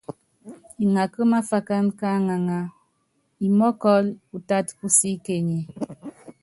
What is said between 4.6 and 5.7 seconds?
pú síkeny.